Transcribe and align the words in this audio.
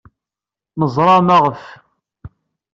Neẓra 0.79 1.17
maɣef. 1.27 1.63